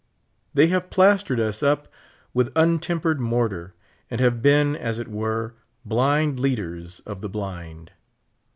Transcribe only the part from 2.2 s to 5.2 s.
with un tempered mortar, and have been, as it